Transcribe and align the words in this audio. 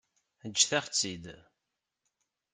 Ǧǧet-aɣ-tt-id. 0.51 1.25